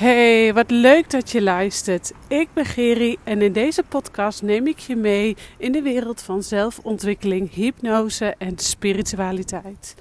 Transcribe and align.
Hey, 0.00 0.54
wat 0.54 0.70
leuk 0.70 1.10
dat 1.10 1.30
je 1.30 1.42
luistert. 1.42 2.12
Ik 2.28 2.48
ben 2.52 2.64
Geri 2.64 3.16
en 3.24 3.42
in 3.42 3.52
deze 3.52 3.82
podcast 3.82 4.42
neem 4.42 4.66
ik 4.66 4.78
je 4.78 4.96
mee 4.96 5.36
in 5.58 5.72
de 5.72 5.82
wereld 5.82 6.22
van 6.22 6.42
zelfontwikkeling, 6.42 7.52
hypnose 7.52 8.34
en 8.38 8.58
spiritualiteit. 8.58 9.94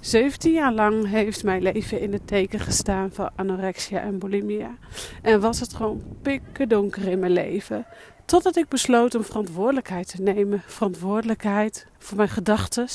17 0.00 0.52
jaar 0.52 0.72
lang 0.72 1.08
heeft 1.08 1.44
mijn 1.44 1.62
leven 1.62 2.00
in 2.00 2.12
het 2.12 2.26
teken 2.26 2.60
gestaan 2.60 3.10
van 3.12 3.30
anorexia 3.36 4.00
en 4.00 4.18
bulimia. 4.18 4.78
En 5.22 5.40
was 5.40 5.60
het 5.60 5.74
gewoon 5.74 6.02
pikken 6.22 6.68
donker 6.68 7.08
in 7.08 7.18
mijn 7.18 7.32
leven. 7.32 7.86
Totdat 8.24 8.56
ik 8.56 8.68
besloot 8.68 9.14
om 9.14 9.24
verantwoordelijkheid 9.24 10.08
te 10.08 10.22
nemen. 10.22 10.62
Verantwoordelijkheid 10.66 11.86
voor 11.98 12.16
mijn 12.16 12.28
gedachten, 12.28 12.88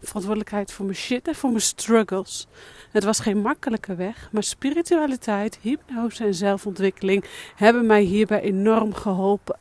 verantwoordelijkheid 0.00 0.72
voor 0.72 0.84
mijn 0.84 0.96
shit 0.96 1.28
en 1.28 1.34
voor 1.34 1.50
mijn 1.50 1.62
struggles. 1.62 2.46
Het 2.90 3.04
was 3.04 3.20
geen 3.20 3.38
makkelijke 3.38 3.94
weg, 3.94 4.28
maar 4.32 4.42
spiritualiteit, 4.42 5.58
hypnose 5.60 6.24
en 6.24 6.34
zelfontwikkeling 6.34 7.24
hebben 7.56 7.86
mij 7.86 8.02
hierbij 8.02 8.40
enorm 8.40 8.94
geholpen. 8.94 9.58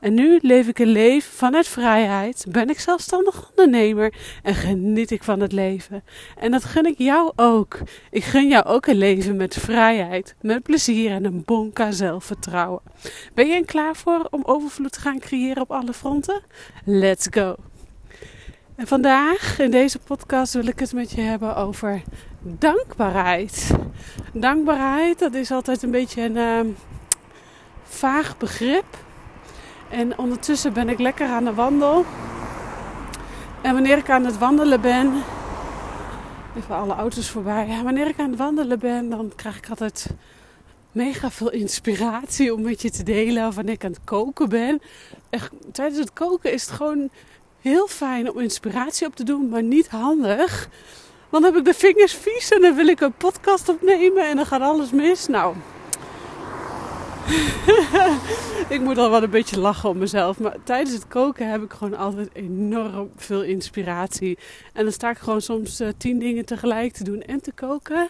En 0.00 0.14
nu 0.14 0.38
leef 0.42 0.68
ik 0.68 0.78
een 0.78 0.88
leven 0.88 1.32
vanuit 1.32 1.68
vrijheid, 1.68 2.46
ben 2.48 2.68
ik 2.68 2.80
zelfstandig 2.80 3.50
ondernemer 3.50 4.14
en 4.42 4.54
geniet 4.54 5.10
ik 5.10 5.22
van 5.22 5.40
het 5.40 5.52
leven. 5.52 6.04
En 6.38 6.50
dat 6.50 6.64
gun 6.64 6.86
ik 6.86 6.98
jou 6.98 7.32
ook. 7.36 7.78
Ik 8.10 8.24
gun 8.24 8.48
jou 8.48 8.64
ook 8.64 8.86
een 8.86 8.96
leven 8.96 9.36
met 9.36 9.54
vrijheid, 9.54 10.34
met 10.40 10.62
plezier 10.62 11.10
en 11.10 11.24
een 11.24 11.42
bonka 11.44 11.90
zelfvertrouwen. 11.90 12.82
Ben 13.34 13.46
je 13.46 13.54
er 13.54 13.64
klaar 13.64 13.96
voor 13.96 14.26
om 14.30 14.42
overvloed 14.44 14.92
te 14.92 15.00
gaan 15.00 15.18
creëren 15.18 15.62
op 15.62 15.70
alle 15.70 15.92
fronten? 15.92 16.42
Let's 16.84 17.26
go! 17.30 17.56
En 18.78 18.86
vandaag 18.86 19.58
in 19.58 19.70
deze 19.70 19.98
podcast 19.98 20.52
wil 20.52 20.66
ik 20.66 20.78
het 20.78 20.92
met 20.92 21.10
je 21.10 21.20
hebben 21.20 21.56
over 21.56 22.02
dankbaarheid. 22.40 23.70
Dankbaarheid, 24.32 25.18
dat 25.18 25.34
is 25.34 25.50
altijd 25.50 25.82
een 25.82 25.90
beetje 25.90 26.22
een 26.22 26.36
uh, 26.36 26.74
vaag 27.82 28.36
begrip. 28.36 28.84
En 29.90 30.18
ondertussen 30.18 30.72
ben 30.72 30.88
ik 30.88 30.98
lekker 30.98 31.28
aan 31.28 31.44
de 31.44 31.54
wandel. 31.54 32.04
En 33.62 33.72
wanneer 33.72 33.96
ik 33.96 34.10
aan 34.10 34.24
het 34.24 34.38
wandelen 34.38 34.80
ben, 34.80 35.12
even 36.56 36.74
alle 36.74 36.94
auto's 36.94 37.30
voorbij. 37.30 37.66
Ja, 37.66 37.82
wanneer 37.82 38.06
ik 38.06 38.18
aan 38.18 38.30
het 38.30 38.38
wandelen 38.38 38.78
ben, 38.78 39.08
dan 39.10 39.32
krijg 39.36 39.56
ik 39.56 39.68
altijd 39.68 40.06
mega 40.92 41.30
veel 41.30 41.50
inspiratie 41.50 42.54
om 42.54 42.62
met 42.62 42.82
je 42.82 42.90
te 42.90 43.02
delen. 43.02 43.46
Of 43.46 43.54
wanneer 43.54 43.74
ik 43.74 43.84
aan 43.84 43.90
het 43.90 44.04
koken 44.04 44.48
ben. 44.48 44.80
Echt, 45.30 45.50
tijdens 45.72 45.98
het 45.98 46.12
koken 46.12 46.52
is 46.52 46.62
het 46.62 46.70
gewoon 46.70 47.10
heel 47.60 47.86
fijn 47.86 48.30
om 48.30 48.38
inspiratie 48.38 49.06
op 49.06 49.16
te 49.16 49.24
doen, 49.24 49.48
maar 49.48 49.62
niet 49.62 49.88
handig. 49.88 50.68
Dan 51.30 51.44
heb 51.44 51.56
ik 51.56 51.64
de 51.64 51.74
vingers 51.74 52.12
vies 52.12 52.50
en 52.50 52.60
dan 52.60 52.74
wil 52.74 52.86
ik 52.86 53.00
een 53.00 53.12
podcast 53.12 53.68
opnemen 53.68 54.28
en 54.28 54.36
dan 54.36 54.46
gaat 54.46 54.60
alles 54.60 54.90
mis. 54.90 55.26
Nou, 55.26 55.54
ik 58.74 58.80
moet 58.80 58.98
al 58.98 59.10
wel 59.10 59.22
een 59.22 59.30
beetje 59.30 59.58
lachen 59.60 59.88
om 59.88 59.98
mezelf. 59.98 60.38
Maar 60.38 60.56
tijdens 60.64 60.94
het 60.94 61.08
koken 61.08 61.50
heb 61.50 61.62
ik 61.62 61.72
gewoon 61.72 61.96
altijd 61.96 62.28
enorm 62.32 63.10
veel 63.16 63.42
inspiratie. 63.42 64.38
En 64.72 64.82
dan 64.82 64.92
sta 64.92 65.10
ik 65.10 65.18
gewoon 65.18 65.40
soms 65.40 65.80
uh, 65.80 65.88
tien 65.96 66.18
dingen 66.18 66.44
tegelijk 66.44 66.92
te 66.92 67.04
doen 67.04 67.22
en 67.22 67.40
te 67.40 67.52
koken. 67.52 68.08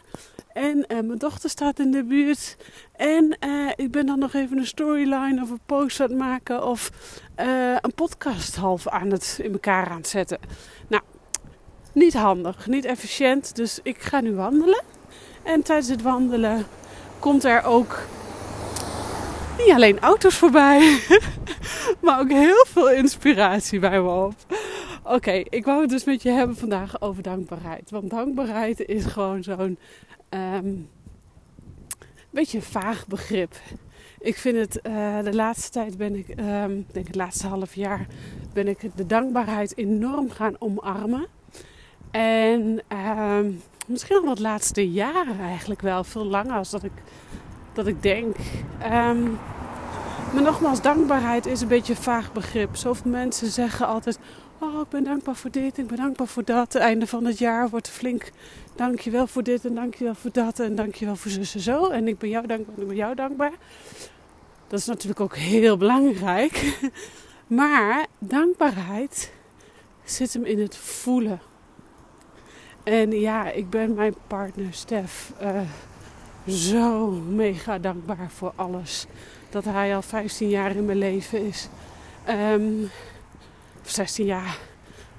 En 0.53 0.77
uh, 0.77 0.87
mijn 0.89 1.19
dochter 1.19 1.51
staat 1.51 1.79
in 1.79 1.91
de 1.91 2.05
buurt. 2.05 2.57
En 2.97 3.37
uh, 3.47 3.71
ik 3.77 3.91
ben 3.91 4.07
dan 4.07 4.19
nog 4.19 4.35
even 4.35 4.59
een 4.59 4.67
storyline 4.67 5.43
of 5.43 5.51
een 5.51 5.61
post 5.67 6.01
aan 6.01 6.09
het 6.09 6.19
maken. 6.19 6.65
Of 6.67 6.91
een 7.83 7.95
podcast 7.95 8.57
half 8.57 8.89
aan 8.89 9.11
het 9.11 9.39
in 9.43 9.53
elkaar 9.53 9.89
aan 9.89 9.97
het 9.97 10.09
zetten. 10.09 10.39
Nou, 10.89 11.03
niet 11.93 12.15
handig, 12.15 12.67
niet 12.67 12.85
efficiënt. 12.85 13.57
Dus 13.57 13.81
ik 13.83 14.01
ga 14.01 14.21
nu 14.21 14.35
wandelen. 14.35 14.83
En 15.43 15.63
tijdens 15.63 15.89
het 15.89 16.03
wandelen 16.03 16.67
komt 17.19 17.45
er 17.45 17.65
ook 17.65 17.99
niet 19.59 19.75
alleen 19.75 19.99
auto's 19.99 20.37
voorbij, 20.37 21.01
maar 22.03 22.21
ook 22.21 22.31
heel 22.31 22.65
veel 22.69 22.91
inspiratie 22.91 23.79
bij 23.79 24.03
me 24.03 24.11
op. 24.11 24.35
Oké, 25.05 25.31
ik 25.31 25.65
wou 25.65 25.81
het 25.81 25.91
dus 25.91 26.05
met 26.05 26.23
je 26.23 26.31
hebben 26.31 26.57
vandaag 26.57 27.01
over 27.01 27.23
dankbaarheid. 27.23 27.91
Want 27.91 28.11
dankbaarheid 28.11 28.81
is 28.81 29.05
gewoon 29.05 29.43
zo'n 29.43 29.79
um, 30.31 30.89
beetje 32.31 32.59
een 32.59 32.65
vaag 32.65 33.07
begrip. 33.07 33.55
Ik 34.19 34.37
vind 34.37 34.57
het, 34.57 34.81
uh, 34.87 35.23
de 35.23 35.35
laatste 35.35 35.71
tijd 35.71 35.97
ben 35.97 36.15
ik, 36.15 36.29
um, 36.29 36.87
denk 36.93 37.07
het 37.07 37.17
laatste 37.17 37.47
half 37.47 37.75
jaar, 37.75 38.07
ben 38.53 38.69
ik 38.69 38.79
de 38.95 39.07
dankbaarheid 39.07 39.77
enorm 39.77 40.31
gaan 40.31 40.57
omarmen. 40.59 41.27
En 42.11 42.83
um, 43.09 43.63
misschien 43.87 44.17
al 44.17 44.29
het 44.29 44.39
laatste 44.39 44.91
jaren 44.91 45.41
eigenlijk 45.41 45.81
wel, 45.81 46.05
veel 46.05 46.25
langer 46.25 46.57
als 46.57 46.71
dat 46.71 46.85
ik 46.85 46.93
dat 47.79 47.87
ik 47.87 48.03
denk. 48.03 48.37
Maar 50.33 50.43
nogmaals, 50.43 50.83
dankbaarheid 50.83 51.47
is 51.47 51.61
een 51.61 51.69
beetje 51.69 51.93
een 51.93 52.03
vaag 52.03 52.33
begrip. 52.33 52.77
Zoveel 52.77 53.11
mensen 53.11 53.51
zeggen 53.51 53.87
altijd: 53.87 54.19
Oh, 54.59 54.81
ik 54.81 54.89
ben 54.89 55.05
dankbaar 55.05 55.37
voor 55.37 55.51
dit, 55.51 55.79
ik 55.79 55.87
ben 55.87 55.97
dankbaar 55.97 56.27
voor 56.27 56.45
dat. 56.45 56.73
Het 56.73 56.83
einde 56.83 57.07
van 57.07 57.25
het 57.25 57.39
jaar 57.39 57.69
wordt 57.69 57.89
flink. 57.89 58.31
Dankjewel 58.75 59.27
voor 59.27 59.43
dit 59.43 59.65
en 59.65 59.75
dankjewel 59.75 60.15
voor 60.15 60.33
dat 60.33 60.59
en 60.59 60.75
dankjewel 60.75 61.17
voor 61.17 61.31
zus 61.31 61.55
en 61.55 61.61
zo. 61.61 61.89
En 61.89 62.09
ik 62.09 62.19
ben 62.19 62.29
jou 62.29 62.47
dankbaar 62.47 62.75
en 62.75 62.83
ik 62.83 62.89
ben 62.89 62.97
jou 62.97 63.15
dankbaar. 63.15 63.53
Dat 64.69 64.79
is 64.79 64.87
natuurlijk 64.87 65.21
ook 65.21 65.37
heel 65.37 65.77
belangrijk. 65.77 66.63
Maar 67.47 68.07
dankbaarheid 68.19 69.33
zit 70.05 70.33
hem 70.33 70.45
in 70.45 70.61
het 70.61 70.77
voelen. 70.77 71.41
En 72.83 73.11
ja, 73.11 73.51
ik 73.51 73.71
ben 73.71 73.95
mijn 73.95 74.15
partner 74.27 74.73
Stef. 74.75 75.33
Uh, 75.43 75.61
zo 76.55 77.11
mega 77.11 77.79
dankbaar 77.79 78.31
voor 78.31 78.53
alles. 78.57 79.07
Dat 79.51 79.65
hij 79.65 79.95
al 79.95 80.03
15 80.03 80.49
jaar 80.49 80.77
in 80.77 80.85
mijn 80.85 80.99
leven 80.99 81.47
is. 81.47 81.69
Um, 82.29 82.91
of 83.83 83.91
16 83.91 84.25
jaar, 84.27 84.59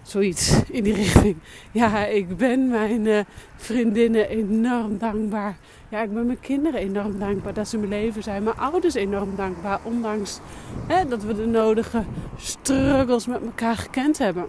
zoiets 0.01 0.61
in 0.69 0.83
die 0.83 0.93
richting. 1.03 1.37
Ja, 1.71 2.05
ik 2.05 2.37
ben 2.37 2.67
mijn 2.67 3.05
uh, 3.05 3.19
vriendinnen 3.55 4.29
enorm 4.29 4.97
dankbaar. 4.97 5.57
Ja, 5.89 6.01
ik 6.01 6.13
ben 6.13 6.25
mijn 6.25 6.39
kinderen 6.39 6.79
enorm 6.79 7.19
dankbaar 7.19 7.53
dat 7.53 7.67
ze 7.67 7.75
in 7.75 7.87
mijn 7.87 8.01
leven 8.01 8.23
zijn. 8.23 8.43
Mijn 8.43 8.57
ouders 8.57 8.93
enorm 8.93 9.35
dankbaar, 9.35 9.79
ondanks 9.83 10.39
hè, 10.87 11.07
dat 11.07 11.23
we 11.23 11.35
de 11.35 11.45
nodige 11.45 12.03
struggles 12.37 13.27
met 13.27 13.41
elkaar 13.41 13.75
gekend 13.75 14.17
hebben. 14.17 14.45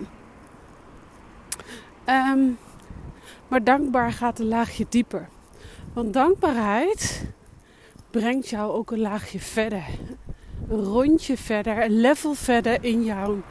Um, 2.07 2.59
maar 3.49 3.65
dankbaar 3.65 4.13
gaat 4.13 4.39
een 4.39 4.49
laagje 4.49 4.87
dieper. 4.89 5.29
Want 5.93 6.13
dankbaarheid 6.13 7.25
brengt 8.11 8.49
jou 8.49 8.73
ook 8.73 8.91
een 8.91 9.01
laagje 9.01 9.41
verder. 9.41 9.85
Een 10.69 10.85
rondje 10.85 11.37
verder, 11.37 11.85
een 11.85 12.01
level 12.01 12.35
verder 12.35 12.85
in 12.85 13.05
jouw 13.05 13.43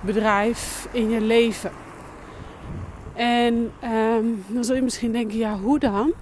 bedrijf, 0.00 0.88
in 0.92 1.10
je 1.10 1.20
leven. 1.20 1.70
En 3.14 3.72
um, 3.84 4.44
dan 4.46 4.64
zul 4.64 4.74
je 4.74 4.82
misschien 4.82 5.12
denken, 5.12 5.38
ja, 5.38 5.58
hoe 5.58 5.78
dan? 5.78 6.12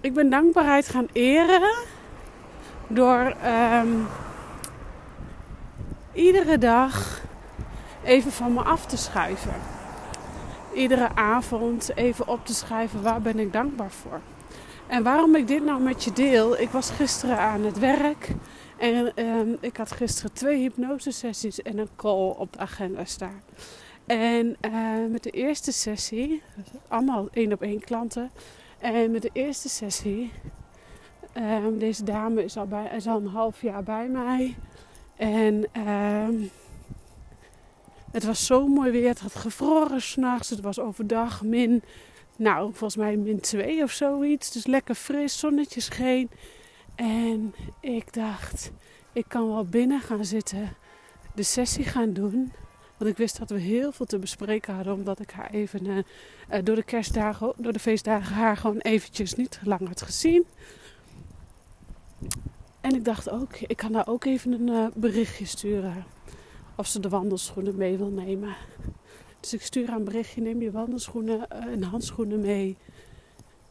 Ik 0.00 0.14
ben 0.14 0.30
dankbaarheid 0.30 0.88
gaan 0.88 1.06
eren 1.12 1.74
door 2.86 3.34
um, 3.46 4.06
iedere 6.12 6.58
dag 6.58 7.20
even 8.02 8.32
van 8.32 8.52
me 8.52 8.60
af 8.60 8.86
te 8.86 8.96
schuiven 8.96 9.74
iedere 10.74 11.08
avond 11.14 11.96
even 11.96 12.28
op 12.28 12.46
te 12.46 12.54
schrijven 12.54 13.02
waar 13.02 13.20
ben 13.20 13.38
ik 13.38 13.52
dankbaar 13.52 13.90
voor. 13.90 14.20
En 14.86 15.02
waarom 15.02 15.34
ik 15.34 15.48
dit 15.48 15.64
nou 15.64 15.82
met 15.82 16.04
je 16.04 16.12
deel, 16.12 16.60
ik 16.60 16.68
was 16.68 16.90
gisteren 16.90 17.38
aan 17.38 17.62
het 17.64 17.78
werk 17.78 18.28
en 18.78 19.12
ehm, 19.14 19.48
ik 19.60 19.76
had 19.76 19.92
gisteren 19.92 20.32
twee 20.32 20.58
hypnosesessies 20.58 21.62
en 21.62 21.78
een 21.78 21.88
call 21.96 22.28
op 22.30 22.52
de 22.52 22.58
agenda 22.58 23.04
staan. 23.04 23.42
En 24.06 24.56
uh, 24.60 25.10
met 25.10 25.22
de 25.22 25.30
eerste 25.30 25.72
sessie, 25.72 26.42
allemaal 26.88 27.28
één 27.32 27.52
op 27.52 27.62
één 27.62 27.80
klanten, 27.80 28.30
en 28.78 29.10
met 29.10 29.22
de 29.22 29.30
eerste 29.32 29.68
sessie, 29.68 30.32
um, 31.36 31.78
deze 31.78 32.04
dame 32.04 32.44
is 32.44 32.56
al, 32.56 32.66
bij, 32.66 32.90
is 32.96 33.06
al 33.06 33.16
een 33.16 33.26
half 33.26 33.60
jaar 33.60 33.82
bij 33.82 34.08
mij. 34.08 34.56
En 35.16 35.66
het 38.14 38.24
was 38.24 38.46
zo 38.46 38.66
mooi 38.66 38.90
weer. 38.90 39.08
Het 39.08 39.20
had 39.20 39.34
gevroren 39.34 40.02
s'nachts. 40.02 40.50
Het 40.50 40.60
was 40.60 40.80
overdag 40.80 41.42
min, 41.42 41.82
nou 42.36 42.70
volgens 42.70 42.96
mij 42.96 43.16
min 43.16 43.40
2 43.40 43.82
of 43.82 43.90
zoiets. 43.90 44.52
Dus 44.52 44.66
lekker 44.66 44.94
fris, 44.94 45.38
zonnetje 45.38 45.80
scheen. 45.80 46.30
En 46.94 47.54
ik 47.80 48.12
dacht, 48.12 48.70
ik 49.12 49.24
kan 49.28 49.48
wel 49.48 49.64
binnen 49.64 50.00
gaan 50.00 50.24
zitten, 50.24 50.76
de 51.34 51.42
sessie 51.42 51.84
gaan 51.84 52.12
doen. 52.12 52.52
Want 52.96 53.10
ik 53.10 53.16
wist 53.16 53.38
dat 53.38 53.50
we 53.50 53.58
heel 53.58 53.92
veel 53.92 54.06
te 54.06 54.18
bespreken 54.18 54.74
hadden. 54.74 54.94
Omdat 54.94 55.20
ik 55.20 55.30
haar 55.30 55.50
even 55.50 55.86
uh, 55.86 56.02
door 56.64 56.76
de 56.76 56.82
kerstdagen, 56.82 57.52
door 57.56 57.72
de 57.72 57.78
feestdagen 57.78 58.34
haar 58.34 58.56
gewoon 58.56 58.78
eventjes 58.78 59.34
niet 59.34 59.60
lang 59.62 59.88
had 59.88 60.02
gezien. 60.02 60.44
En 62.80 62.94
ik 62.94 63.04
dacht 63.04 63.30
ook, 63.30 63.56
ik 63.56 63.76
kan 63.76 63.94
haar 63.94 64.08
ook 64.08 64.24
even 64.24 64.52
een 64.52 64.68
uh, 64.68 64.86
berichtje 64.94 65.46
sturen 65.46 66.04
of 66.76 66.86
ze 66.86 67.00
de 67.00 67.08
wandelschoenen 67.08 67.76
mee 67.76 67.96
wil 67.96 68.10
nemen. 68.10 68.56
Dus 69.44 69.52
ik 69.52 69.62
stuur 69.62 69.88
haar 69.88 69.96
een 69.96 70.04
berichtje: 70.04 70.40
neem 70.40 70.62
je 70.62 70.70
wandelschoenen 70.70 71.48
en 71.48 71.82
handschoenen 71.82 72.40
mee. 72.40 72.76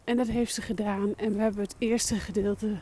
En 0.04 0.18
dat 0.18 0.28
heeft 0.28 0.54
ze 0.54 0.62
gedaan. 0.62 1.16
En 1.16 1.36
we 1.36 1.42
hebben 1.42 1.64
het 1.64 1.76
eerste 1.78 2.16
gedeelte 2.16 2.78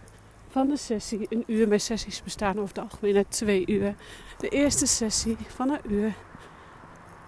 van 0.49 0.67
de 0.67 0.77
sessie, 0.77 1.25
een 1.29 1.43
uur. 1.47 1.67
Mijn 1.67 1.79
sessies 1.79 2.23
bestaan 2.23 2.59
over 2.59 2.75
het 2.75 2.77
algemeen 2.77 3.15
uit 3.15 3.31
twee 3.31 3.67
uur. 3.67 3.95
De 4.37 4.49
eerste 4.49 4.85
sessie 4.85 5.37
van 5.47 5.69
een 5.69 5.91
uur. 5.93 6.13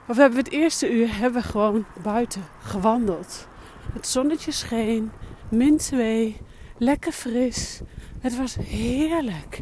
Of 0.07 0.17
hebben 0.17 0.37
we 0.37 0.43
het 0.43 0.53
eerste 0.53 0.91
uur 0.93 1.17
hebben 1.17 1.41
we 1.41 1.47
gewoon 1.47 1.85
buiten 2.03 2.43
gewandeld. 2.59 3.47
Het 3.93 4.07
zonnetje 4.07 4.51
scheen, 4.51 5.11
min 5.49 5.77
2, 5.77 6.37
lekker 6.77 7.11
fris. 7.11 7.81
Het 8.19 8.37
was 8.37 8.55
heerlijk. 8.55 9.59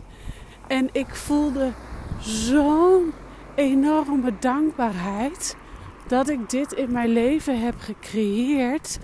En 0.68 0.89
ik 0.92 1.15
voelde 1.15 1.71
zo'n 2.19 3.13
enorme 3.56 4.33
dankbaarheid 4.39 5.56
dat 6.12 6.30
ik 6.30 6.50
dit 6.50 6.72
in 6.72 6.92
mijn 6.92 7.10
leven 7.10 7.62
heb 7.62 7.75
gecreëerd. 7.78 9.00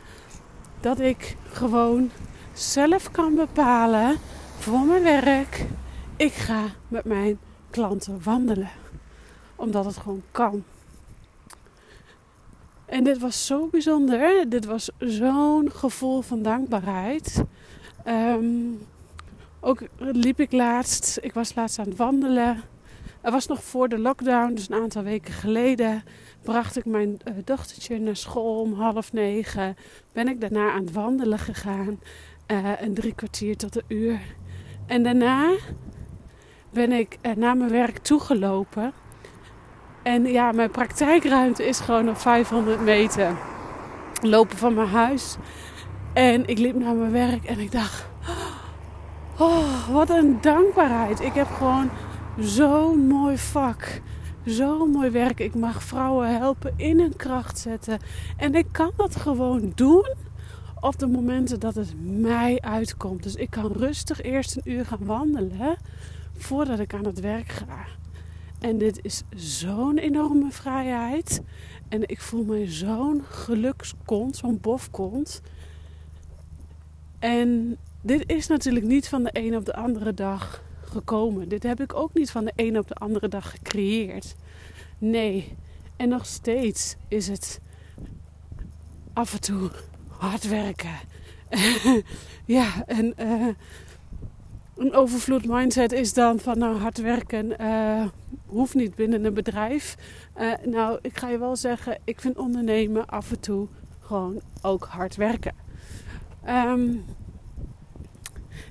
Dat 0.79 0.99
ik 0.99 1.37
gewoon 1.51 2.09
zelf 2.53 3.11
kan 3.11 3.35
bepalen 3.35 4.15
voor 4.57 4.79
mijn 4.79 5.03
werk. 5.03 5.65
Ik 6.15 6.33
ga 6.33 6.63
met 6.87 7.05
mijn 7.05 7.39
klanten 7.69 8.23
wandelen. 8.23 8.69
Omdat 9.55 9.85
het 9.85 9.97
gewoon 9.97 10.21
kan. 10.31 10.63
En 12.85 13.03
dit 13.03 13.17
was 13.19 13.45
zo 13.45 13.67
bijzonder. 13.67 14.49
Dit 14.49 14.65
was 14.65 14.89
zo'n 14.97 15.71
gevoel 15.71 16.21
van 16.21 16.41
dankbaarheid. 16.41 17.43
Ehm, 18.03 18.71
ook 19.59 19.81
liep 19.97 20.39
ik 20.39 20.51
laatst. 20.51 21.17
Ik 21.21 21.33
was 21.33 21.55
laatst 21.55 21.79
aan 21.79 21.87
het 21.87 21.97
wandelen. 21.97 22.63
Het 23.21 23.33
was 23.33 23.47
nog 23.47 23.63
voor 23.63 23.89
de 23.89 23.99
lockdown, 23.99 24.53
dus 24.53 24.69
een 24.69 24.81
aantal 24.81 25.03
weken 25.03 25.33
geleden. 25.33 26.03
Bracht 26.43 26.77
ik 26.77 26.85
mijn 26.85 27.19
uh, 27.27 27.33
dochtertje 27.45 27.99
naar 27.99 28.15
school 28.15 28.61
om 28.61 28.73
half 28.73 29.13
negen. 29.13 29.75
Ben 30.13 30.27
ik 30.27 30.41
daarna 30.41 30.71
aan 30.71 30.81
het 30.81 30.91
wandelen 30.91 31.39
gegaan. 31.39 31.99
Uh, 32.47 32.81
een 32.81 32.93
drie 32.93 33.15
kwartier 33.15 33.57
tot 33.57 33.75
een 33.75 33.83
uur. 33.87 34.19
En 34.85 35.03
daarna 35.03 35.55
ben 36.69 36.91
ik 36.91 37.17
uh, 37.21 37.35
naar 37.35 37.57
mijn 37.57 37.71
werk 37.71 37.97
toegelopen. 37.97 38.93
En 40.03 40.25
ja, 40.25 40.51
mijn 40.51 40.71
praktijkruimte 40.71 41.67
is 41.67 41.79
gewoon 41.79 42.05
nog 42.05 42.21
500 42.21 42.81
meter 42.81 43.37
lopen 44.21 44.57
van 44.57 44.73
mijn 44.73 44.87
huis. 44.87 45.35
En 46.13 46.47
ik 46.47 46.57
liep 46.57 46.75
naar 46.75 46.95
mijn 46.95 47.11
werk 47.11 47.45
en 47.45 47.59
ik 47.59 47.71
dacht: 47.71 48.05
Oh, 49.37 49.89
wat 49.89 50.09
een 50.09 50.37
dankbaarheid. 50.41 51.19
Ik 51.19 51.33
heb 51.33 51.47
gewoon 51.47 51.89
zo'n 52.39 53.07
mooi 53.07 53.37
vak. 53.37 54.01
Zo'n 54.45 54.89
mooi 54.89 55.09
werk. 55.09 55.39
Ik 55.39 55.55
mag 55.55 55.83
vrouwen 55.83 56.37
helpen 56.37 56.73
in 56.75 56.99
hun 56.99 57.15
kracht 57.15 57.59
zetten. 57.59 57.99
En 58.37 58.55
ik 58.55 58.65
kan 58.71 58.91
dat 58.95 59.15
gewoon 59.15 59.71
doen 59.75 60.15
op 60.79 60.99
de 60.99 61.07
momenten 61.07 61.59
dat 61.59 61.75
het 61.75 61.93
mij 62.01 62.61
uitkomt. 62.61 63.23
Dus 63.23 63.35
ik 63.35 63.49
kan 63.49 63.71
rustig 63.71 64.21
eerst 64.21 64.55
een 64.55 64.71
uur 64.71 64.85
gaan 64.85 65.05
wandelen 65.05 65.77
voordat 66.37 66.79
ik 66.79 66.93
aan 66.93 67.05
het 67.05 67.19
werk 67.19 67.51
ga. 67.51 67.85
En 68.59 68.77
dit 68.77 68.99
is 69.01 69.23
zo'n 69.35 69.97
enorme 69.97 70.51
vrijheid. 70.51 71.41
En 71.89 72.07
ik 72.07 72.21
voel 72.21 72.43
me 72.43 72.67
zo'n 72.67 73.23
gelukskont, 73.29 74.35
zo'n 74.35 74.59
bofkont. 74.61 75.41
En 77.19 77.77
dit 78.01 78.23
is 78.25 78.47
natuurlijk 78.47 78.85
niet 78.85 79.09
van 79.09 79.23
de 79.23 79.29
een 79.33 79.55
op 79.55 79.65
de 79.65 79.75
andere 79.75 80.13
dag 80.13 80.65
gekomen. 80.89 81.49
Dit 81.49 81.63
heb 81.63 81.81
ik 81.81 81.93
ook 81.93 82.13
niet 82.13 82.31
van 82.31 82.45
de 82.45 82.51
een 82.55 82.77
op 82.77 82.87
de 82.87 82.95
andere 82.95 83.27
dag 83.27 83.51
gecreëerd. 83.51 84.35
Nee. 84.97 85.55
En 85.95 86.09
nog 86.09 86.25
steeds 86.25 86.95
is 87.07 87.27
het 87.27 87.59
af 89.13 89.33
en 89.33 89.41
toe 89.41 89.71
hard 90.07 90.47
werken. 90.47 90.95
ja, 92.45 92.85
en 92.85 93.13
uh, 93.19 93.47
een 94.77 94.93
overvloed 94.93 95.45
mindset 95.47 95.91
is 95.91 96.13
dan 96.13 96.39
van 96.39 96.57
nou 96.57 96.77
hard 96.77 96.97
werken 96.97 97.61
uh, 97.61 98.05
hoeft 98.45 98.73
niet 98.73 98.95
binnen 98.95 99.25
een 99.25 99.33
bedrijf. 99.33 99.97
Uh, 100.39 100.53
nou, 100.65 100.99
ik 101.01 101.17
ga 101.17 101.29
je 101.29 101.37
wel 101.37 101.55
zeggen, 101.55 101.99
ik 102.03 102.21
vind 102.21 102.37
ondernemen 102.37 103.05
af 103.05 103.31
en 103.31 103.39
toe 103.39 103.67
gewoon 103.99 104.41
ook 104.61 104.85
hard 104.85 105.15
werken. 105.15 105.53
Um, 106.49 107.05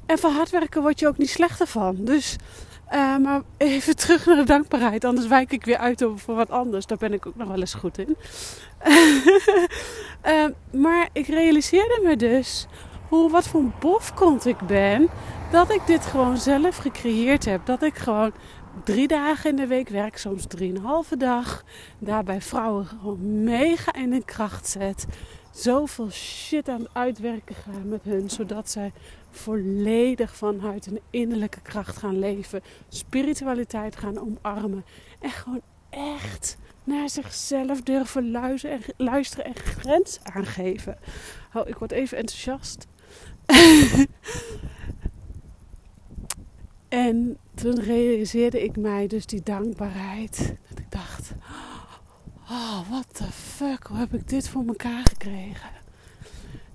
en 0.07 0.19
van 0.19 0.33
hard 0.33 0.51
werken 0.51 0.83
word 0.83 1.01
je 1.01 1.09
ook 1.09 1.19
niet 1.19 1.31
slechter 1.31 1.67
van. 1.67 1.97
Dus, 1.99 2.37
uh, 2.93 3.17
maar 3.17 3.43
even 3.57 3.97
terug 4.03 4.27
naar 4.27 4.37
de 4.37 4.45
dankbaarheid. 4.45 5.05
Anders 5.05 5.27
wijk 5.27 5.53
ik 5.53 5.65
weer 5.65 5.79
uit 5.79 6.07
voor 6.15 6.35
wat 6.35 6.51
anders. 6.51 6.87
Daar 6.87 6.99
ben 6.99 7.13
ik 7.13 7.27
ook 7.27 7.37
nog 7.37 7.49
wel 7.49 7.61
eens 7.61 7.75
goed 7.75 7.99
in. 7.99 8.17
uh, 10.27 10.45
maar 10.85 11.09
ik 11.13 11.27
realiseerde 11.27 12.01
me 12.03 12.17
dus 12.17 12.67
hoe, 13.09 13.31
wat 13.31 13.49
voor 13.49 13.61
een 13.61 13.73
bofkont 13.81 14.47
ik 14.47 14.61
ben. 14.61 15.09
Dat 15.51 15.71
ik 15.71 15.87
dit 15.87 16.07
gewoon 16.07 16.37
zelf 16.37 16.77
gecreëerd 16.77 17.45
heb. 17.45 17.67
Dat 17.67 17.83
ik 17.83 17.97
gewoon 17.97 18.33
drie 18.85 19.09
dagen 19.09 19.51
in 19.51 19.57
de 19.57 19.67
week 19.67 19.89
werk, 19.89 20.19
soms 20.19 20.47
drieënhalve 20.47 21.17
dag. 21.17 21.63
Daarbij 21.99 22.41
vrouwen 22.41 22.87
gewoon 22.87 23.45
mega 23.45 23.95
in 23.95 24.13
hun 24.13 24.25
kracht 24.25 24.69
zet. 24.69 25.07
Zoveel 25.57 26.11
shit 26.11 26.69
aan 26.69 26.81
het 26.81 26.89
uitwerken 26.93 27.55
gaan 27.55 27.89
met 27.89 28.03
hun, 28.03 28.31
zodat 28.31 28.71
zij 28.71 28.93
volledig 29.31 30.37
vanuit 30.37 30.85
hun 30.85 31.01
innerlijke 31.11 31.61
kracht 31.61 31.97
gaan 31.97 32.19
leven. 32.19 32.63
Spiritualiteit 32.89 33.97
gaan 33.97 34.19
omarmen. 34.19 34.85
En 35.21 35.31
gewoon 35.31 35.63
echt 35.91 36.57
naar 36.85 37.11
zichzelf 37.11 37.83
durven 37.83 38.31
luisteren 38.31 38.83
en, 38.83 38.95
luisteren 38.97 39.45
en 39.45 39.55
grens 39.55 40.19
aangeven. 40.23 40.99
Oh, 41.55 41.69
ik 41.69 41.77
word 41.77 41.93
even 41.93 42.19
enthousiast. 42.19 42.87
en 46.89 47.39
toen 47.55 47.81
realiseerde 47.81 48.65
ik 48.65 48.77
mij 48.77 49.07
dus 49.07 49.27
die 49.27 49.43
dankbaarheid. 49.43 50.55
Dat 50.69 50.79
ik 50.79 50.91
dacht, 50.91 51.33
oh, 52.51 52.81
what 52.91 53.15
the 53.15 53.33
fuck, 53.33 53.87
hoe 53.87 53.99
heb 53.99 54.15
ik 54.15 54.29
dit 54.29 54.49
voor 54.49 54.65
elkaar 54.67 55.07
gekregen? 55.07 55.71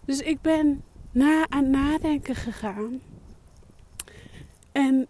Dus 0.06 0.20
ik 0.20 0.42
ben 0.42 0.84
na 1.12 1.46
aan 1.50 1.70
nadenken 1.70 2.36
gegaan. 2.36 3.00
En 4.72 5.08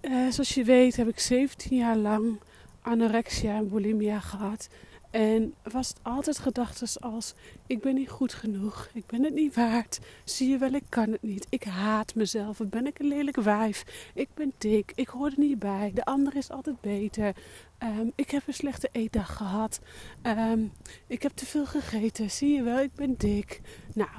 uh, 0.00 0.30
zoals 0.30 0.54
je 0.54 0.64
weet 0.64 0.96
heb 0.96 1.08
ik 1.08 1.20
17 1.20 1.76
jaar 1.76 1.96
lang 1.96 2.40
anorexia 2.82 3.56
en 3.56 3.68
bulimia 3.68 4.20
gehad. 4.20 4.68
En 5.12 5.54
was 5.62 5.88
het 5.88 5.98
altijd 6.02 6.38
gedachten 6.38 7.00
als: 7.00 7.34
ik 7.66 7.80
ben 7.80 7.94
niet 7.94 8.08
goed 8.08 8.34
genoeg, 8.34 8.88
ik 8.92 9.06
ben 9.06 9.22
het 9.22 9.34
niet 9.34 9.54
waard, 9.54 10.00
zie 10.24 10.48
je 10.48 10.58
wel, 10.58 10.72
ik 10.72 10.84
kan 10.88 11.10
het 11.12 11.22
niet, 11.22 11.46
ik 11.48 11.64
haat 11.64 12.14
mezelf, 12.14 12.60
ben 12.66 12.86
ik 12.86 12.98
een 12.98 13.08
lelijk 13.08 13.36
wijf, 13.36 14.10
ik 14.14 14.28
ben 14.34 14.52
dik, 14.58 14.92
ik 14.94 15.08
hoor 15.08 15.26
er 15.26 15.32
niet 15.36 15.58
bij, 15.58 15.90
de 15.94 16.04
ander 16.04 16.36
is 16.36 16.50
altijd 16.50 16.80
beter, 16.80 17.36
um, 17.82 18.12
ik 18.14 18.30
heb 18.30 18.42
een 18.46 18.54
slechte 18.54 18.88
eetdag 18.92 19.36
gehad, 19.36 19.80
um, 20.22 20.72
ik 21.06 21.22
heb 21.22 21.32
te 21.34 21.46
veel 21.46 21.66
gegeten, 21.66 22.30
zie 22.30 22.54
je 22.54 22.62
wel, 22.62 22.78
ik 22.78 22.94
ben 22.94 23.14
dik. 23.16 23.60
Nou, 23.94 24.10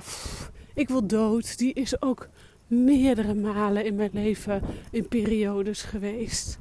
pff, 0.00 0.50
ik 0.74 0.88
wil 0.88 1.06
dood, 1.06 1.58
die 1.58 1.72
is 1.72 2.02
ook 2.02 2.28
meerdere 2.66 3.34
malen 3.34 3.84
in 3.84 3.94
mijn 3.94 4.10
leven 4.12 4.62
in 4.90 5.08
periodes 5.08 5.82
geweest. 5.82 6.58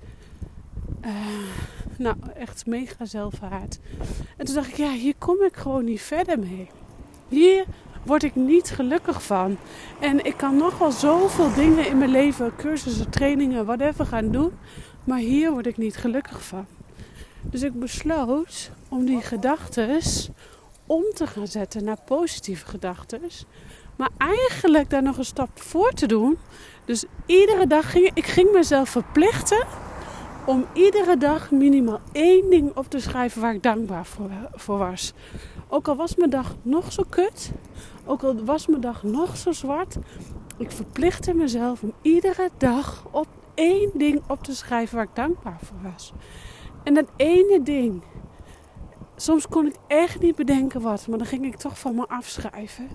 Uh, 1.08 1.14
nou, 1.98 2.16
echt 2.36 2.66
mega 2.66 3.06
zelfhaat. 3.06 3.80
En 4.38 4.46
toen 4.46 4.56
dacht 4.56 4.68
ik, 4.68 4.76
ja, 4.76 4.92
hier 4.92 5.14
kom 5.18 5.42
ik 5.42 5.56
gewoon 5.56 5.86
niet 5.86 6.02
verder 6.02 6.40
mee. 6.40 6.70
Hier 7.28 7.66
word 8.04 8.24
ik 8.24 8.36
niet 8.36 8.70
gelukkig 8.70 9.24
van. 9.24 9.58
En 10.00 10.26
ik 10.26 10.38
kan 10.38 10.58
nog 10.58 10.78
wel 10.78 10.92
zoveel 10.92 11.54
dingen 11.54 11.88
in 11.88 11.98
mijn 11.98 12.10
leven, 12.10 12.56
cursussen, 12.56 13.10
trainingen, 13.10 13.66
whatever 13.66 14.06
gaan 14.06 14.32
doen. 14.32 14.52
Maar 15.04 15.20
hier 15.20 15.52
word 15.52 15.66
ik 15.66 15.78
niet 15.78 15.98
gelukkig 15.98 16.44
van. 16.44 16.66
Dus 17.42 17.62
ik 17.62 17.80
besloot 17.80 18.72
om 18.90 19.06
die 19.06 19.22
gedachten 19.22 20.00
om 20.86 21.04
te 21.14 21.28
gaan 21.28 21.48
zetten 21.48 21.84
naar 21.84 22.02
positieve 22.06 22.66
gedachten. 22.66 23.22
Maar 23.96 24.10
eigenlijk 24.18 24.90
daar 24.90 25.04
nog 25.04 25.18
een 25.18 25.26
stap 25.26 25.62
voor 25.62 25.92
te 25.92 26.06
doen. 26.06 26.38
Dus 26.86 27.06
iedere 27.26 27.68
dag 27.68 27.92
ging 27.92 28.12
ik 28.14 28.26
ging 28.26 28.52
mezelf 28.52 28.90
verplichten 28.90 29.66
om 30.48 30.66
iedere 30.74 31.18
dag 31.18 31.52
minimaal 31.52 32.00
één 32.12 32.50
ding 32.50 32.76
op 32.76 32.90
te 32.90 33.00
schrijven 33.00 33.42
waar 33.42 33.54
ik 33.54 33.64
dankbaar 33.64 34.06
voor, 34.52 34.78
was. 34.78 35.14
Ook 35.68 35.88
al 35.88 35.96
was 35.96 36.16
mijn 36.16 36.30
dag 36.30 36.56
nog 36.62 36.92
zo 36.92 37.04
kut, 37.10 37.52
ook 38.06 38.24
al 38.24 38.44
was 38.46 38.68
mijn 38.68 38.82
dag 38.82 39.04
nog 39.04 39.38
zo 39.38 39.52
zwart, 39.52 39.98
ik 40.58 40.72
verplichtte 40.72 41.34
mezelf 41.34 41.84
om 41.84 41.94
iedere 42.02 42.50
dag 42.58 43.06
op 43.12 43.28
één 43.54 43.92
ding 43.94 44.22
op 44.28 44.44
te 44.44 44.56
schrijven 44.56 44.96
waar 44.96 45.06
ik 45.06 45.16
dankbaar 45.16 45.60
voor 45.62 45.92
was. 45.92 46.14
En 46.84 46.94
dat 46.94 47.08
ene 47.16 47.64
ding, 47.64 48.04
soms 49.16 49.48
kon 49.48 49.66
ik 49.66 49.76
echt 49.88 50.20
niet 50.22 50.36
bedenken 50.36 50.82
wat, 50.82 51.08
maar 51.08 51.18
dan 51.18 51.28
ging 51.28 51.46
ik 51.46 51.56
toch 51.56 51.80
van 51.80 51.96
me 51.96 52.08
afschrijven. 52.08 52.88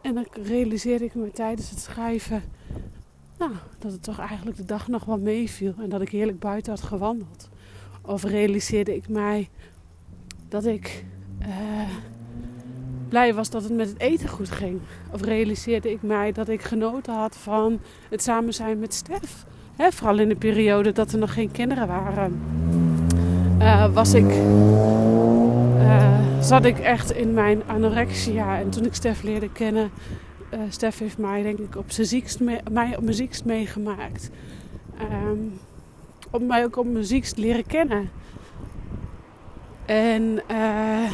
En 0.00 0.14
dan 0.14 0.26
realiseerde 0.30 1.04
ik 1.04 1.14
me 1.14 1.30
tijdens 1.30 1.70
het 1.70 1.80
schrijven 1.80 2.42
nou, 3.40 3.52
dat 3.78 3.92
het 3.92 4.02
toch 4.02 4.18
eigenlijk 4.18 4.56
de 4.56 4.64
dag 4.64 4.88
nog 4.88 5.04
wel 5.04 5.18
meeviel 5.18 5.74
en 5.78 5.88
dat 5.88 6.00
ik 6.00 6.08
heerlijk 6.08 6.38
buiten 6.38 6.72
had 6.72 6.82
gewandeld. 6.82 7.48
Of 8.02 8.24
realiseerde 8.24 8.96
ik 8.96 9.08
mij 9.08 9.48
dat 10.48 10.64
ik 10.64 11.04
uh, 11.42 11.48
blij 13.08 13.34
was 13.34 13.50
dat 13.50 13.62
het 13.62 13.72
met 13.72 13.88
het 13.88 14.00
eten 14.00 14.28
goed 14.28 14.50
ging. 14.50 14.80
Of 15.12 15.22
realiseerde 15.22 15.90
ik 15.90 16.02
mij 16.02 16.32
dat 16.32 16.48
ik 16.48 16.62
genoten 16.62 17.14
had 17.14 17.36
van 17.36 17.80
het 18.10 18.22
samen 18.22 18.54
zijn 18.54 18.78
met 18.78 18.94
Stef. 18.94 19.44
Vooral 19.76 20.18
in 20.18 20.28
de 20.28 20.36
periode 20.36 20.92
dat 20.92 21.12
er 21.12 21.18
nog 21.18 21.32
geen 21.32 21.50
kinderen 21.50 21.86
waren. 21.86 22.40
Uh, 23.58 23.92
was 23.92 24.14
ik, 24.14 24.30
uh, 25.76 26.18
zat 26.40 26.64
ik 26.64 26.78
echt 26.78 27.12
in 27.12 27.34
mijn 27.34 27.62
anorexia. 27.66 28.58
En 28.58 28.70
toen 28.70 28.84
ik 28.84 28.94
Stef 28.94 29.22
leerde 29.22 29.52
kennen, 29.52 29.90
uh, 30.54 30.60
Stef 30.68 30.98
heeft 30.98 31.18
mij 31.18 31.42
denk 31.42 31.58
ik 31.58 31.76
op 31.76 31.90
zijn 31.90 32.06
ziekst, 32.06 32.40
mij 32.70 32.96
op 32.96 33.02
mijn 33.02 33.14
ziekst 33.14 33.44
meegemaakt. 33.44 34.30
Um, 35.00 35.52
op 36.30 36.42
mij 36.42 36.64
ook 36.64 36.76
op 36.76 36.86
mijn 36.86 37.04
ziekst 37.04 37.36
leren 37.36 37.66
kennen. 37.66 38.10
En 39.86 40.42
uh, 40.50 41.10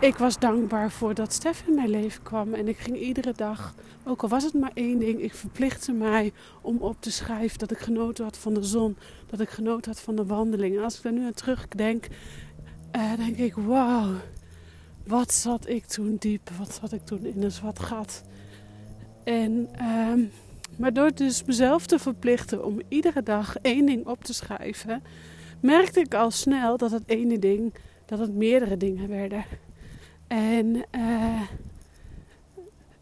ik 0.00 0.16
was 0.16 0.38
dankbaar 0.38 0.90
voor 0.90 1.14
dat 1.14 1.32
Stef 1.32 1.62
in 1.66 1.74
mijn 1.74 1.88
leven 1.88 2.22
kwam. 2.22 2.54
En 2.54 2.68
ik 2.68 2.78
ging 2.78 2.96
iedere 2.96 3.32
dag, 3.36 3.74
ook 4.04 4.22
al 4.22 4.28
was 4.28 4.44
het 4.44 4.54
maar 4.54 4.70
één 4.74 4.98
ding, 4.98 5.20
ik 5.20 5.34
verplichtte 5.34 5.92
mij 5.92 6.32
om 6.62 6.78
op 6.78 6.96
te 7.00 7.10
schrijven 7.10 7.58
dat 7.58 7.70
ik 7.70 7.78
genoten 7.78 8.24
had 8.24 8.38
van 8.38 8.54
de 8.54 8.62
zon. 8.62 8.96
Dat 9.26 9.40
ik 9.40 9.48
genoten 9.48 9.90
had 9.90 10.00
van 10.00 10.16
de 10.16 10.26
wandeling. 10.26 10.76
En 10.76 10.84
als 10.84 10.96
ik 10.96 11.02
daar 11.02 11.12
nu 11.12 11.24
aan 11.24 11.34
terugdenk, 11.34 12.06
uh, 12.96 13.16
denk 13.16 13.36
ik, 13.36 13.54
wauw, 13.54 14.12
wat 15.06 15.32
zat 15.32 15.68
ik 15.68 15.84
toen 15.84 16.16
diep? 16.18 16.50
Wat 16.58 16.78
zat 16.80 16.92
ik 16.92 17.04
toen 17.04 17.24
in 17.24 17.42
een 17.42 17.50
zwart 17.50 17.78
gat? 17.78 18.22
En, 19.24 19.68
uh, 19.80 20.12
maar 20.76 20.92
door 20.92 21.14
dus 21.14 21.44
mezelf 21.44 21.86
te 21.86 21.98
verplichten 21.98 22.64
om 22.64 22.80
iedere 22.88 23.22
dag 23.22 23.56
één 23.56 23.86
ding 23.86 24.06
op 24.06 24.24
te 24.24 24.34
schrijven, 24.34 25.02
merkte 25.60 26.00
ik 26.00 26.14
al 26.14 26.30
snel 26.30 26.76
dat 26.76 26.90
het 26.90 27.02
ene 27.06 27.38
ding, 27.38 27.74
dat 28.04 28.18
het 28.18 28.34
meerdere 28.34 28.76
dingen 28.76 29.08
werden. 29.08 29.44
En 30.26 30.76
uh, 30.76 31.42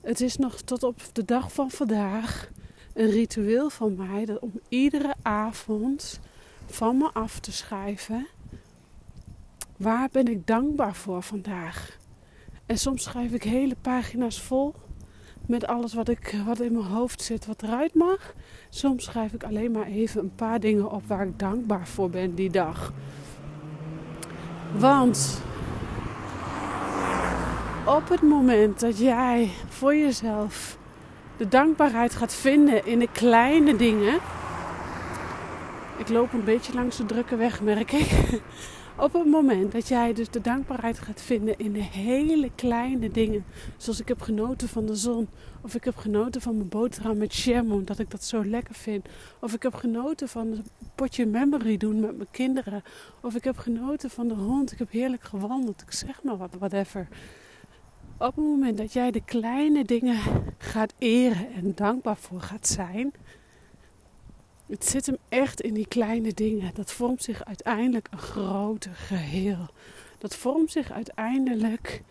het 0.00 0.20
is 0.20 0.36
nog 0.36 0.60
tot 0.60 0.82
op 0.82 1.00
de 1.12 1.24
dag 1.24 1.52
van 1.52 1.70
vandaag 1.70 2.50
een 2.94 3.10
ritueel 3.10 3.70
van 3.70 3.96
mij 3.96 4.24
dat 4.24 4.38
om 4.38 4.52
iedere 4.68 5.14
avond 5.22 6.20
van 6.66 6.96
me 6.96 7.10
af 7.12 7.40
te 7.40 7.52
schrijven. 7.52 8.26
Waar 9.76 10.08
ben 10.12 10.26
ik 10.26 10.46
dankbaar 10.46 10.94
voor 10.94 11.22
vandaag? 11.22 11.98
En 12.66 12.78
soms 12.78 13.02
schrijf 13.02 13.32
ik 13.32 13.42
hele 13.42 13.76
pagina's 13.80 14.40
vol 14.40 14.74
met 15.46 15.66
alles 15.66 15.94
wat, 15.94 16.08
ik, 16.08 16.36
wat 16.46 16.60
in 16.60 16.72
mijn 16.72 16.84
hoofd 16.84 17.22
zit, 17.22 17.46
wat 17.46 17.62
eruit 17.62 17.94
mag. 17.94 18.34
Soms 18.68 19.04
schrijf 19.04 19.32
ik 19.32 19.44
alleen 19.44 19.70
maar 19.70 19.86
even 19.86 20.20
een 20.20 20.34
paar 20.34 20.60
dingen 20.60 20.90
op 20.90 21.02
waar 21.06 21.26
ik 21.26 21.38
dankbaar 21.38 21.86
voor 21.86 22.10
ben 22.10 22.34
die 22.34 22.50
dag. 22.50 22.92
Want 24.76 25.42
op 27.86 28.08
het 28.08 28.22
moment 28.22 28.80
dat 28.80 28.98
jij 28.98 29.50
voor 29.68 29.96
jezelf 29.96 30.78
de 31.36 31.48
dankbaarheid 31.48 32.14
gaat 32.14 32.34
vinden 32.34 32.86
in 32.86 32.98
de 32.98 33.08
kleine 33.12 33.76
dingen. 33.76 34.18
Ik 35.96 36.08
loop 36.08 36.32
een 36.32 36.44
beetje 36.44 36.74
langs 36.74 36.96
de 36.96 37.06
drukke 37.06 37.36
weg, 37.36 37.60
merk 37.62 37.92
ik. 37.92 38.40
Op 38.96 39.12
het 39.12 39.26
moment 39.26 39.72
dat 39.72 39.88
jij 39.88 40.12
dus 40.12 40.30
de 40.30 40.40
dankbaarheid 40.40 40.98
gaat 40.98 41.22
vinden 41.22 41.58
in 41.58 41.72
de 41.72 41.82
hele 41.82 42.50
kleine 42.54 43.10
dingen. 43.10 43.44
Zoals 43.76 44.00
ik 44.00 44.08
heb 44.08 44.20
genoten 44.20 44.68
van 44.68 44.86
de 44.86 44.96
zon. 44.96 45.28
Of 45.60 45.74
ik 45.74 45.84
heb 45.84 45.96
genoten 45.96 46.40
van 46.40 46.56
mijn 46.56 46.68
boterham 46.68 47.18
met 47.18 47.34
jam, 47.34 47.84
dat 47.84 47.98
ik 47.98 48.10
dat 48.10 48.24
zo 48.24 48.44
lekker 48.44 48.74
vind. 48.74 49.06
Of 49.40 49.54
ik 49.54 49.62
heb 49.62 49.74
genoten 49.74 50.28
van 50.28 50.46
een 50.46 50.64
potje 50.94 51.26
memory 51.26 51.76
doen 51.76 52.00
met 52.00 52.16
mijn 52.16 52.30
kinderen. 52.30 52.82
Of 53.20 53.34
ik 53.34 53.44
heb 53.44 53.58
genoten 53.58 54.10
van 54.10 54.28
de 54.28 54.34
hond. 54.34 54.72
Ik 54.72 54.78
heb 54.78 54.90
heerlijk 54.90 55.22
gewandeld. 55.22 55.82
Ik 55.82 55.92
zeg 55.92 56.22
maar 56.22 56.36
wat, 56.36 56.54
whatever 56.58 57.08
op 58.18 58.36
het 58.36 58.44
moment 58.44 58.78
dat 58.78 58.92
jij 58.92 59.10
de 59.10 59.24
kleine 59.24 59.84
dingen 59.84 60.18
gaat 60.58 60.94
eren 60.98 61.52
en 61.52 61.72
dankbaar 61.74 62.16
voor 62.16 62.40
gaat 62.40 62.66
zijn, 62.66 63.12
het 64.66 64.84
zit 64.86 65.06
hem 65.06 65.16
echt 65.28 65.60
in 65.60 65.74
die 65.74 65.86
kleine 65.86 66.34
dingen. 66.34 66.70
Dat 66.74 66.92
vormt 66.92 67.22
zich 67.22 67.44
uiteindelijk 67.44 68.08
een 68.10 68.18
groter 68.18 68.94
geheel. 68.94 69.68
Dat 70.18 70.36
vormt 70.36 70.70
zich 70.70 70.92
uiteindelijk 70.92 72.02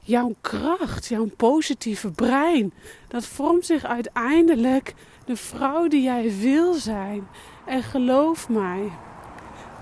jouw 0.00 0.34
kracht, 0.40 1.06
jouw 1.06 1.26
positieve 1.36 2.10
brein. 2.10 2.72
Dat 3.08 3.26
vormt 3.26 3.66
zich 3.66 3.84
uiteindelijk 3.84 4.94
de 5.24 5.36
vrouw 5.36 5.88
die 5.88 6.02
jij 6.02 6.38
wil 6.38 6.74
zijn. 6.74 7.26
En 7.66 7.82
geloof 7.82 8.48
mij, 8.48 8.90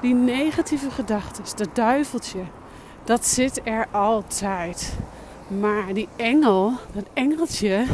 die 0.01 0.15
negatieve 0.15 0.91
gedachten, 0.91 1.57
dat 1.57 1.75
duiveltje, 1.75 2.43
dat 3.05 3.27
zit 3.27 3.61
er 3.65 3.89
altijd. 3.89 4.97
Maar 5.61 5.95
die 5.95 6.09
engel, 6.17 6.73
dat 6.95 7.07
engeltje, 7.13 7.85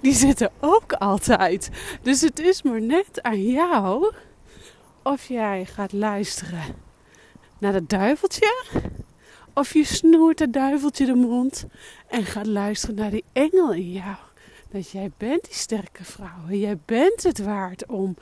die 0.00 0.14
zit 0.14 0.40
er 0.40 0.50
ook 0.60 0.92
altijd. 0.92 1.70
Dus 2.02 2.20
het 2.20 2.38
is 2.38 2.62
maar 2.62 2.80
net 2.80 3.22
aan 3.22 3.42
jou 3.42 4.12
of 5.02 5.28
jij 5.28 5.64
gaat 5.64 5.92
luisteren 5.92 6.62
naar 7.58 7.72
dat 7.72 7.88
duiveltje. 7.88 8.64
Of 9.54 9.72
je 9.72 9.84
snoert 9.84 10.38
het 10.38 10.52
duiveltje 10.52 11.06
de 11.06 11.14
mond 11.14 11.66
en 12.08 12.24
gaat 12.24 12.46
luisteren 12.46 12.94
naar 12.94 13.10
die 13.10 13.24
engel 13.32 13.72
in 13.72 13.92
jou. 13.92 14.16
Dat 14.70 14.90
jij 14.90 15.10
bent 15.16 15.44
die 15.44 15.54
sterke 15.54 16.04
vrouw. 16.04 16.48
Jij 16.48 16.78
bent 16.84 17.22
het 17.22 17.38
waard 17.38 17.86
om 17.86 18.16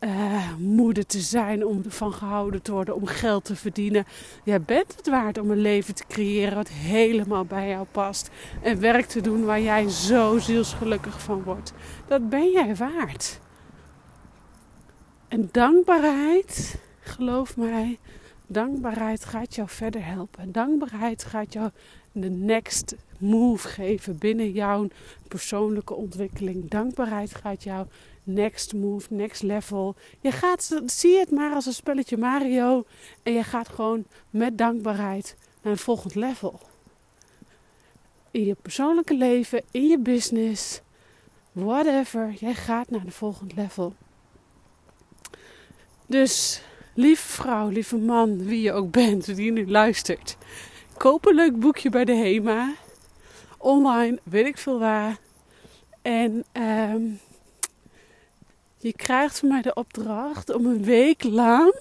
uh, 0.00 0.52
moeder 0.58 1.06
te 1.06 1.20
zijn, 1.20 1.66
om 1.66 1.82
ervan 1.84 2.12
gehouden 2.12 2.62
te 2.62 2.72
worden, 2.72 2.94
om 2.94 3.06
geld 3.06 3.44
te 3.44 3.56
verdienen. 3.56 4.04
Jij 4.44 4.60
bent 4.60 4.96
het 4.96 5.08
waard 5.08 5.38
om 5.38 5.50
een 5.50 5.60
leven 5.60 5.94
te 5.94 6.04
creëren 6.08 6.54
wat 6.54 6.68
helemaal 6.68 7.44
bij 7.44 7.68
jou 7.68 7.86
past. 7.92 8.30
En 8.62 8.80
werk 8.80 9.06
te 9.06 9.20
doen 9.20 9.44
waar 9.44 9.60
jij 9.60 9.88
zo 9.88 10.38
zielsgelukkig 10.38 11.20
van 11.22 11.42
wordt. 11.42 11.72
Dat 12.06 12.28
ben 12.28 12.50
jij 12.50 12.76
waard. 12.76 13.40
En 15.28 15.48
dankbaarheid, 15.52 16.80
geloof 17.00 17.56
mij, 17.56 17.98
dankbaarheid 18.46 19.24
gaat 19.24 19.54
jou 19.54 19.68
verder 19.68 20.04
helpen. 20.04 20.52
Dankbaarheid 20.52 21.24
gaat 21.24 21.52
jou 21.52 21.70
de 22.12 22.30
next 22.30 22.96
move 23.18 23.68
geven 23.68 24.18
binnen 24.18 24.52
jouw 24.52 24.88
persoonlijke 25.28 25.94
ontwikkeling. 25.94 26.70
Dankbaarheid 26.70 27.34
gaat 27.34 27.62
jou 27.62 27.86
next 28.28 28.72
move, 28.74 29.06
next 29.14 29.42
level. 29.42 29.94
Je 30.20 30.32
gaat, 30.32 30.80
zie 30.86 31.18
het 31.18 31.30
maar 31.30 31.54
als 31.54 31.66
een 31.66 31.72
spelletje 31.72 32.16
Mario. 32.16 32.84
En 33.22 33.32
je 33.32 33.42
gaat 33.42 33.68
gewoon 33.68 34.04
met 34.30 34.58
dankbaarheid 34.58 35.36
naar 35.62 35.72
een 35.72 35.78
volgend 35.78 36.14
level. 36.14 36.60
In 38.30 38.44
je 38.44 38.56
persoonlijke 38.62 39.14
leven, 39.14 39.62
in 39.70 39.86
je 39.86 39.98
business, 39.98 40.80
whatever. 41.52 42.34
Jij 42.38 42.54
gaat 42.54 42.90
naar 42.90 43.04
de 43.04 43.10
volgend 43.10 43.54
level. 43.56 43.94
Dus, 46.06 46.62
lieve 46.94 47.28
vrouw, 47.28 47.68
lieve 47.68 47.96
man, 47.96 48.44
wie 48.44 48.60
je 48.60 48.72
ook 48.72 48.90
bent, 48.90 49.36
die 49.36 49.52
nu 49.52 49.68
luistert. 49.68 50.36
Koop 50.96 51.26
een 51.26 51.34
leuk 51.34 51.60
boekje 51.60 51.90
bij 51.90 52.04
de 52.04 52.14
HEMA. 52.14 52.74
Online, 53.58 54.18
weet 54.22 54.46
ik 54.46 54.58
veel 54.58 54.78
waar. 54.78 55.18
En 56.02 56.44
um, 56.52 57.20
je 58.78 58.92
krijgt 58.92 59.38
van 59.38 59.48
mij 59.48 59.62
de 59.62 59.74
opdracht 59.74 60.54
om 60.54 60.66
een 60.66 60.84
week 60.84 61.22
lang, 61.22 61.74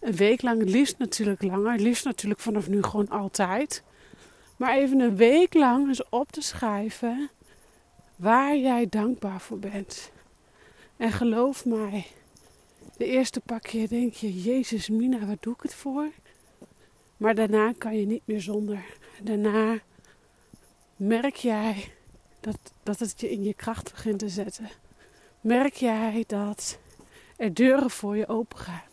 een 0.00 0.16
week 0.16 0.42
lang, 0.42 0.60
het 0.60 0.70
liefst 0.70 0.98
natuurlijk 0.98 1.42
langer, 1.42 1.72
het 1.72 1.80
liefst 1.80 2.04
natuurlijk 2.04 2.40
vanaf 2.40 2.68
nu 2.68 2.82
gewoon 2.82 3.08
altijd, 3.08 3.82
maar 4.56 4.76
even 4.76 5.00
een 5.00 5.16
week 5.16 5.54
lang 5.54 5.88
eens 5.88 6.08
op 6.08 6.32
te 6.32 6.40
schrijven 6.40 7.30
waar 8.16 8.56
jij 8.56 8.86
dankbaar 8.88 9.40
voor 9.40 9.58
bent. 9.58 10.10
En 10.96 11.12
geloof 11.12 11.64
mij, 11.64 12.06
de 12.96 13.04
eerste 13.04 13.40
paar 13.40 13.60
keer 13.60 13.88
denk 13.88 14.14
je, 14.14 14.42
Jezus 14.42 14.88
Mina, 14.88 15.26
wat 15.26 15.42
doe 15.42 15.54
ik 15.54 15.62
het 15.62 15.74
voor? 15.74 16.08
Maar 17.16 17.34
daarna 17.34 17.72
kan 17.78 17.98
je 17.98 18.06
niet 18.06 18.22
meer 18.24 18.40
zonder. 18.40 18.84
Daarna 19.22 19.78
merk 20.96 21.36
jij 21.36 21.92
dat, 22.40 22.58
dat 22.82 22.98
het 22.98 23.20
je 23.20 23.30
in 23.30 23.42
je 23.42 23.54
kracht 23.54 23.92
begint 23.92 24.18
te 24.18 24.28
zetten 24.28 24.68
merk 25.46 25.74
jij 25.74 26.24
dat 26.26 26.78
er 27.36 27.54
deuren 27.54 27.90
voor 27.90 28.16
je 28.16 28.28
open 28.28 28.58
gaan. 28.58 28.88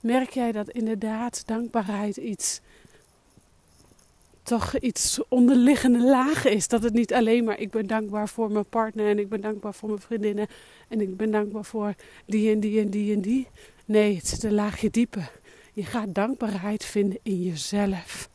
Merk 0.00 0.30
jij 0.30 0.52
dat 0.52 0.70
inderdaad 0.70 1.42
dankbaarheid 1.46 2.16
iets 2.16 2.60
toch 4.42 4.78
iets 4.78 5.20
onderliggende 5.28 6.02
lagen 6.02 6.52
is. 6.52 6.68
Dat 6.68 6.82
het 6.82 6.92
niet 6.92 7.14
alleen 7.14 7.44
maar 7.44 7.60
ik 7.60 7.70
ben 7.70 7.86
dankbaar 7.86 8.28
voor 8.28 8.50
mijn 8.50 8.68
partner 8.68 9.08
en 9.08 9.18
ik 9.18 9.28
ben 9.28 9.40
dankbaar 9.40 9.74
voor 9.74 9.88
mijn 9.88 10.00
vriendinnen 10.00 10.46
en 10.88 11.00
ik 11.00 11.16
ben 11.16 11.30
dankbaar 11.30 11.64
voor 11.64 11.94
die 12.26 12.52
en 12.52 12.60
die 12.60 12.80
en 12.80 12.90
die 12.90 13.14
en 13.14 13.20
die. 13.20 13.46
Nee, 13.84 14.16
het 14.16 14.26
zit 14.26 14.42
een 14.42 14.54
laagje 14.54 14.90
dieper. 14.90 15.30
Je 15.72 15.84
gaat 15.84 16.14
dankbaarheid 16.14 16.84
vinden 16.84 17.18
in 17.22 17.42
jezelf. 17.42 18.28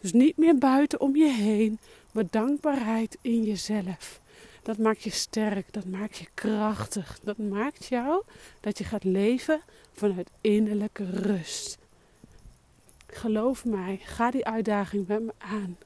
Dus 0.00 0.12
niet 0.12 0.36
meer 0.36 0.58
buiten 0.58 1.00
om 1.00 1.16
je 1.16 1.28
heen, 1.28 1.78
maar 2.10 2.24
dankbaarheid 2.30 3.18
in 3.20 3.42
jezelf. 3.44 4.21
Dat 4.62 4.78
maakt 4.78 5.02
je 5.02 5.10
sterk, 5.10 5.72
dat 5.72 5.84
maakt 5.84 6.16
je 6.16 6.26
krachtig. 6.34 7.18
Dat 7.22 7.38
maakt 7.38 7.84
jou 7.84 8.22
dat 8.60 8.78
je 8.78 8.84
gaat 8.84 9.04
leven 9.04 9.60
vanuit 9.92 10.30
innerlijke 10.40 11.10
rust. 11.10 11.78
Geloof 13.06 13.64
mij, 13.64 14.00
ga 14.02 14.30
die 14.30 14.46
uitdaging 14.46 15.06
met 15.06 15.22
me 15.22 15.32
aan. 15.38 15.76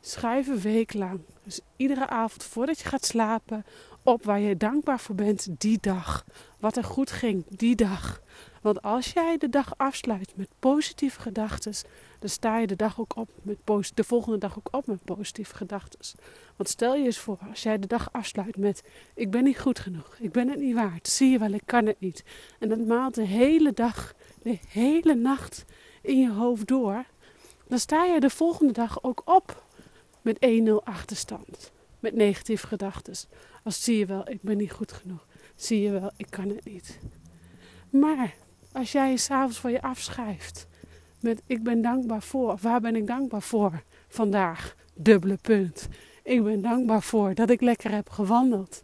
Schrijf 0.00 0.46
een 0.46 0.60
week 0.60 0.92
lang. 0.92 1.20
Dus 1.42 1.60
iedere 1.76 2.08
avond 2.08 2.44
voordat 2.44 2.80
je 2.80 2.88
gaat 2.88 3.04
slapen 3.04 3.64
op 4.02 4.24
waar 4.24 4.40
je 4.40 4.56
dankbaar 4.56 5.00
voor 5.00 5.14
bent 5.14 5.48
die 5.58 5.78
dag. 5.80 6.24
Wat 6.60 6.76
er 6.76 6.84
goed 6.84 7.10
ging 7.10 7.44
die 7.48 7.76
dag. 7.76 8.22
Want 8.62 8.82
als 8.82 9.12
jij 9.12 9.38
de 9.38 9.48
dag 9.48 9.74
afsluit 9.76 10.32
met 10.36 10.48
positieve 10.58 11.20
gedachten, 11.20 11.74
dan 12.18 12.28
sta 12.28 12.58
je 12.58 12.66
de, 12.66 12.76
dag 12.76 13.00
ook 13.00 13.16
op 13.16 13.30
met 13.42 13.58
de 13.94 14.04
volgende 14.04 14.38
dag 14.38 14.58
ook 14.58 14.68
op 14.70 14.86
met 14.86 15.04
positieve 15.04 15.56
gedachten. 15.56 16.00
Want 16.56 16.68
stel 16.68 16.94
je 16.94 17.04
eens 17.04 17.18
voor, 17.18 17.38
als 17.50 17.62
jij 17.62 17.78
de 17.78 17.86
dag 17.86 18.12
afsluit 18.12 18.56
met: 18.56 18.82
Ik 19.14 19.30
ben 19.30 19.44
niet 19.44 19.58
goed 19.58 19.78
genoeg, 19.78 20.16
ik 20.18 20.32
ben 20.32 20.48
het 20.48 20.58
niet 20.58 20.74
waard, 20.74 21.08
zie 21.08 21.30
je 21.30 21.38
wel, 21.38 21.52
ik 21.52 21.62
kan 21.64 21.86
het 21.86 22.00
niet. 22.00 22.24
En 22.58 22.68
dat 22.68 22.86
maalt 22.86 23.14
de 23.14 23.26
hele 23.26 23.72
dag, 23.72 24.14
de 24.42 24.58
hele 24.68 25.14
nacht 25.14 25.64
in 26.02 26.18
je 26.18 26.32
hoofd 26.32 26.66
door. 26.66 27.04
Dan 27.68 27.78
sta 27.78 28.04
je 28.04 28.20
de 28.20 28.30
volgende 28.30 28.72
dag 28.72 29.02
ook 29.02 29.22
op 29.24 29.62
met 30.22 30.38
1-0 30.46 30.72
achterstand. 30.84 31.72
Met 32.02 32.14
negatieve 32.14 32.66
gedachten. 32.66 33.14
Als 33.64 33.84
zie 33.84 33.98
je 33.98 34.06
wel, 34.06 34.28
ik 34.28 34.42
ben 34.42 34.56
niet 34.56 34.72
goed 34.72 34.92
genoeg. 34.92 35.26
Zie 35.56 35.82
je 35.82 35.90
wel, 35.90 36.10
ik 36.16 36.26
kan 36.30 36.48
het 36.48 36.64
niet. 36.64 36.98
Maar 37.90 38.34
als 38.72 38.92
jij 38.92 39.10
je 39.10 39.16
s'avonds 39.16 39.58
van 39.58 39.72
je 39.72 39.82
afschrijft 39.82 40.66
met 41.20 41.42
ik 41.46 41.62
ben 41.62 41.82
dankbaar 41.82 42.22
voor, 42.22 42.58
waar 42.60 42.80
ben 42.80 42.96
ik 42.96 43.06
dankbaar 43.06 43.42
voor 43.42 43.82
vandaag? 44.08 44.74
Dubbele 44.94 45.36
punt. 45.36 45.88
Ik 46.22 46.42
ben 46.42 46.62
dankbaar 46.62 47.02
voor 47.02 47.34
dat 47.34 47.50
ik 47.50 47.60
lekker 47.60 47.90
heb 47.90 48.10
gewandeld. 48.10 48.82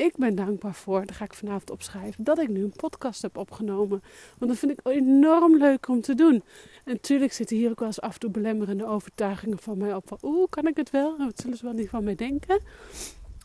Ik 0.00 0.16
ben 0.16 0.34
dankbaar 0.34 0.74
voor, 0.74 1.06
daar 1.06 1.14
ga 1.14 1.24
ik 1.24 1.34
vanavond 1.34 1.70
opschrijven, 1.70 2.24
dat 2.24 2.38
ik 2.38 2.48
nu 2.48 2.62
een 2.62 2.72
podcast 2.76 3.22
heb 3.22 3.36
opgenomen. 3.36 4.02
Want 4.38 4.50
dat 4.50 4.60
vind 4.60 4.72
ik 4.72 4.80
enorm 4.82 5.56
leuk 5.56 5.88
om 5.88 6.00
te 6.00 6.14
doen. 6.14 6.42
En 6.84 6.92
natuurlijk 6.92 7.32
zitten 7.32 7.56
hier 7.56 7.70
ook 7.70 7.78
wel 7.78 7.88
eens 7.88 8.00
af 8.00 8.14
en 8.14 8.20
toe 8.20 8.30
belemmerende 8.30 8.86
overtuigingen 8.86 9.58
van 9.58 9.78
mij 9.78 9.94
op. 9.94 10.08
Van, 10.08 10.18
Oeh, 10.22 10.48
kan 10.48 10.66
ik 10.66 10.76
het 10.76 10.90
wel? 10.90 11.18
Wat 11.18 11.40
zullen 11.40 11.56
ze 11.56 11.64
wel 11.64 11.72
niet 11.72 11.88
van 11.88 12.04
mij 12.04 12.14
denken? 12.14 12.60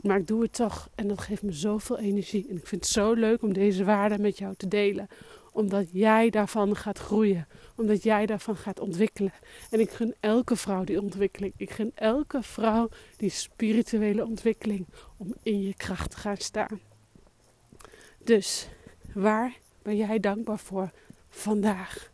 Maar 0.01 0.17
ik 0.17 0.27
doe 0.27 0.41
het 0.41 0.53
toch 0.53 0.89
en 0.95 1.07
dat 1.07 1.21
geeft 1.21 1.41
me 1.41 1.51
zoveel 1.51 1.97
energie. 1.97 2.47
En 2.49 2.55
ik 2.55 2.67
vind 2.67 2.81
het 2.81 2.91
zo 2.91 3.13
leuk 3.13 3.41
om 3.41 3.53
deze 3.53 3.83
waarden 3.83 4.21
met 4.21 4.37
jou 4.37 4.53
te 4.57 4.67
delen 4.67 5.07
omdat 5.55 5.87
jij 5.91 6.29
daarvan 6.29 6.75
gaat 6.75 6.97
groeien. 6.97 7.47
Omdat 7.75 8.03
jij 8.03 8.25
daarvan 8.25 8.57
gaat 8.57 8.79
ontwikkelen. 8.79 9.33
En 9.69 9.79
ik 9.79 9.89
gun 9.89 10.15
elke 10.19 10.55
vrouw 10.55 10.83
die 10.83 11.01
ontwikkeling. 11.01 11.53
Ik 11.57 11.71
gun 11.71 11.91
elke 11.95 12.41
vrouw 12.41 12.89
die 13.17 13.29
spirituele 13.29 14.25
ontwikkeling. 14.25 14.87
Om 15.17 15.35
in 15.43 15.61
je 15.61 15.73
kracht 15.73 16.11
te 16.11 16.17
gaan 16.17 16.37
staan. 16.37 16.79
Dus 18.23 18.67
waar 19.13 19.53
ben 19.81 19.97
jij 19.97 20.19
dankbaar 20.19 20.59
voor 20.59 20.91
vandaag? 21.29 22.11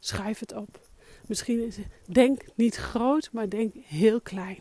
Schrijf 0.00 0.38
het 0.38 0.54
op. 0.54 0.80
Misschien 1.26 1.66
is 1.66 1.76
het, 1.76 1.86
denk 2.06 2.42
niet 2.54 2.76
groot, 2.76 3.28
maar 3.32 3.48
denk 3.48 3.74
heel 3.74 4.20
klein. 4.20 4.58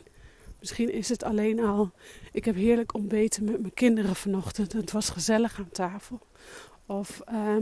Misschien 0.60 0.94
is 0.94 1.10
het 1.10 1.24
alleen 1.24 1.60
al. 1.60 1.92
Ik 2.32 2.46
heb 2.46 2.56
heerlijk 2.56 2.94
ontbeten 2.94 3.44
met 3.44 3.62
mijn 3.62 3.74
kinderen 3.74 4.16
vanochtend. 4.16 4.74
Het 4.74 4.92
was 4.92 5.10
gezellig 5.10 5.60
aan 5.60 5.72
tafel. 5.72 6.20
Of 6.86 7.22
uh, 7.32 7.56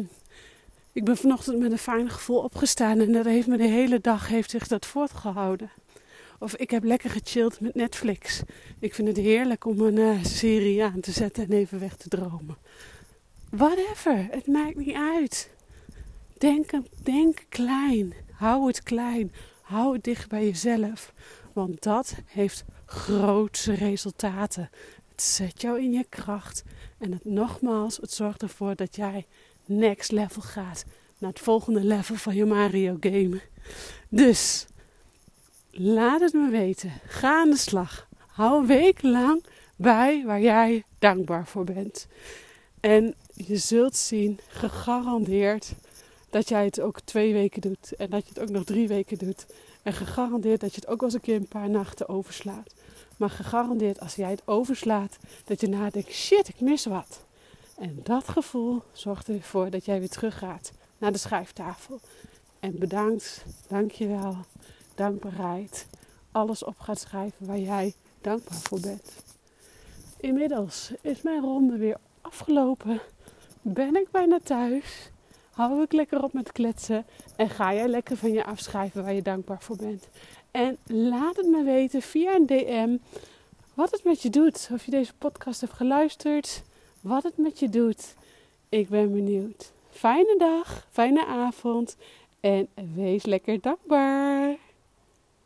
ik 0.94 1.04
ben 1.04 1.18
vanochtend 1.18 1.60
met 1.60 1.72
een 1.72 1.78
fijn 1.78 2.10
gevoel 2.10 2.40
opgestaan 2.40 3.00
en 3.00 3.12
dat 3.12 3.26
heeft 3.26 3.48
me 3.48 3.58
de 3.58 3.68
hele 3.68 4.00
dag 4.00 4.28
heeft 4.28 4.50
zich 4.50 4.68
dat 4.68 4.86
voortgehouden. 4.86 5.72
Of 6.40 6.56
ik 6.56 6.70
heb 6.70 6.84
lekker 6.84 7.10
gechilled 7.10 7.60
met 7.60 7.76
Netflix. 7.76 8.42
Ik 8.80 8.94
vind 8.94 9.08
het 9.08 9.18
heerlijk 9.18 9.66
om 9.66 9.82
een 9.82 9.98
uh, 9.98 10.24
serie 10.24 10.84
aan 10.84 11.00
te 11.00 11.12
zetten 11.12 11.44
en 11.44 11.52
even 11.52 11.80
weg 11.80 11.96
te 11.96 12.10
dromen. 12.10 12.58
Whatever, 13.50 14.28
het 14.32 14.48
maakt 14.48 14.76
niet 14.76 14.96
uit. 14.96 15.50
Denk, 16.38 16.72
denk 17.04 17.46
klein. 17.50 18.14
Hou 18.32 18.68
het 18.68 18.84
klein. 18.84 19.32
Hou 19.62 19.94
het 19.94 20.04
dicht 20.04 20.30
bij 20.30 20.46
jezelf. 20.46 21.14
Want 21.54 21.84
dat 21.84 22.16
heeft 22.26 22.64
grootse 22.86 23.74
resultaten. 23.74 24.70
Zet 25.22 25.62
jou 25.62 25.82
in 25.82 25.92
je 25.92 26.06
kracht. 26.10 26.64
En 26.98 27.12
het 27.12 27.26
nogmaals, 27.26 27.98
het 27.98 28.12
zorgt 28.12 28.42
ervoor 28.42 28.76
dat 28.76 28.96
jij 28.96 29.26
next 29.66 30.12
level 30.12 30.42
gaat. 30.42 30.86
Naar 31.18 31.30
het 31.30 31.40
volgende 31.40 31.84
level 31.84 32.16
van 32.16 32.36
je 32.36 32.46
Mario 32.46 32.98
game. 33.00 33.42
Dus 34.10 34.66
laat 35.72 36.22
het 36.22 36.34
me 36.34 36.50
weten. 36.50 36.92
Ga 37.08 37.40
aan 37.40 37.50
de 37.50 37.58
slag. 37.58 38.08
Hou 38.28 38.60
een 38.60 38.68
week 38.68 39.02
lang 39.02 39.44
bij 39.76 40.24
waar 40.26 40.42
jij 40.42 40.84
dankbaar 41.00 41.48
voor 41.48 41.64
bent. 41.64 42.08
En 42.80 43.16
je 43.34 43.58
zult 43.58 43.96
zien, 43.96 44.40
gegarandeerd, 44.48 45.74
dat 46.30 46.50
jij 46.50 46.66
het 46.66 46.82
ook 46.82 47.00
twee 47.00 47.34
weken 47.34 47.62
doet. 47.62 47.96
En 47.96 48.10
dat 48.10 48.24
je 48.24 48.30
het 48.34 48.40
ook 48.40 48.50
nog 48.50 48.64
drie 48.64 48.88
weken 48.88 49.18
doet. 49.18 49.46
En 49.84 49.94
gegarandeerd 49.94 50.60
dat 50.60 50.76
je 50.76 50.82
het 50.82 50.90
ook 50.90 51.00
wel 51.00 51.10
eens 51.10 51.18
een 51.18 51.26
keer 51.26 51.36
een 51.36 51.48
paar 51.48 51.70
nachten 51.70 52.10
overslaat. 52.10 52.74
Maar 53.20 53.30
gegarandeerd 53.30 54.00
als 54.00 54.16
jij 54.16 54.30
het 54.30 54.42
overslaat, 54.46 55.18
dat 55.46 55.62
je 55.62 55.68
nadenkt: 55.68 56.12
shit, 56.12 56.48
ik 56.48 56.60
mis 56.60 56.86
wat. 56.86 57.26
En 57.78 58.00
dat 58.04 58.28
gevoel 58.28 58.82
zorgt 58.92 59.30
ervoor 59.30 59.70
dat 59.70 59.86
jij 59.86 60.00
weer 60.00 60.10
teruggaat 60.10 60.72
naar 60.98 61.12
de 61.12 61.18
schrijftafel. 61.18 62.00
En 62.60 62.80
bedankt, 62.80 63.46
dankjewel, 63.68 64.38
dankbaarheid. 64.96 65.88
Alles 66.32 66.64
op 66.64 66.80
gaat 66.80 67.00
schrijven 67.00 67.46
waar 67.46 67.60
jij 67.60 67.94
dankbaar 68.22 68.58
voor 68.58 68.80
bent. 68.80 69.12
Inmiddels 70.20 70.92
is 71.02 71.22
mijn 71.22 71.42
ronde 71.42 71.78
weer 71.78 71.98
afgelopen. 72.22 73.02
Ben 73.62 73.96
ik 73.96 74.12
bijna 74.12 74.40
thuis. 74.44 75.10
Hou 75.52 75.82
ik 75.82 75.92
lekker 75.92 76.24
op 76.24 76.34
met 76.34 76.52
kletsen. 76.52 77.06
En 77.36 77.50
ga 77.50 77.74
jij 77.74 77.88
lekker 77.88 78.18
van 78.18 78.32
je 78.32 78.46
afschrijven 78.46 79.04
waar 79.04 79.14
je 79.14 79.22
dankbaar 79.22 79.62
voor 79.62 79.76
bent. 79.76 80.08
En 80.52 80.78
laat 80.86 81.36
het 81.36 81.48
me 81.48 81.64
weten 81.64 82.02
via 82.02 82.36
een 82.36 82.46
DM 82.46 82.98
wat 83.74 83.92
het 83.92 84.04
met 84.04 84.22
je 84.22 84.30
doet. 84.30 84.70
Of 84.74 84.86
je 84.86 84.92
deze 84.92 85.14
podcast 85.18 85.62
hebt 85.62 85.74
geluisterd 85.74 86.64
wat 87.02 87.24
het 87.24 87.38
met 87.38 87.60
je 87.60 87.70
doet. 87.70 88.16
Ik 88.70 88.90
ben 88.90 89.12
benieuwd. 89.12 89.72
Fijne 89.90 90.36
dag, 90.38 90.88
fijne 90.92 91.26
avond 91.26 91.96
en 92.40 92.68
wees 92.96 93.26
lekker 93.26 93.62
dankbaar. 93.62 94.56